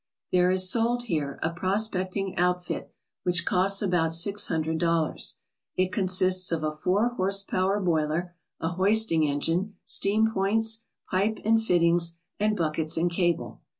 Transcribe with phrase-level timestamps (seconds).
[0.31, 5.35] There is sold here a prospecting outfit which costs about six hundred dollars.
[5.75, 10.79] It consists of a four horsepower boiler, a hoisting engine, steam points,
[11.11, 13.61] pipe and fittings, and buckets and cable.